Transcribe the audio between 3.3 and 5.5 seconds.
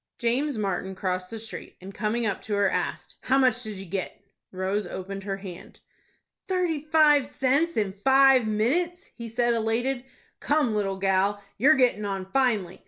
much did you get?" Rose opened her